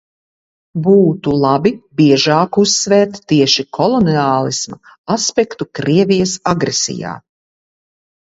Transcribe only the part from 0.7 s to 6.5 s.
Būtu labi biežāk uzsvērt tieši koloniālisma aspektu Krievijas